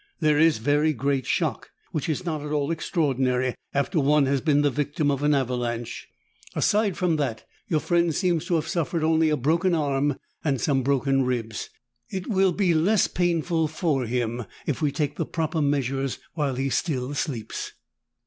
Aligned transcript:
"There 0.19 0.39
is 0.39 0.57
very 0.57 0.93
great 0.93 1.27
shock, 1.27 1.69
which 1.91 2.09
is 2.09 2.25
not 2.25 2.41
at 2.41 2.51
all 2.51 2.71
extraordinary 2.71 3.53
after 3.71 3.99
one 3.99 4.25
has 4.25 4.41
been 4.41 4.63
the 4.63 4.71
victim 4.71 5.11
of 5.11 5.21
an 5.21 5.35
avalanche. 5.35 6.07
Aside 6.55 6.97
from 6.97 7.17
that, 7.17 7.45
your 7.67 7.79
friend 7.81 8.15
seems 8.15 8.45
to 8.45 8.55
have 8.55 8.67
suffered 8.67 9.03
only 9.03 9.29
a 9.29 9.37
broken 9.37 9.75
arm 9.75 10.17
and 10.43 10.59
some 10.59 10.81
broken 10.81 11.23
ribs. 11.23 11.69
It 12.09 12.25
will 12.25 12.51
be 12.51 12.73
less 12.73 13.05
painful 13.05 13.67
for 13.67 14.07
him 14.07 14.45
if 14.65 14.81
we 14.81 14.91
take 14.91 15.17
the 15.17 15.25
proper 15.27 15.61
measures 15.61 16.17
while 16.33 16.55
he 16.55 16.71
still 16.71 17.13
sleeps." 17.13 17.73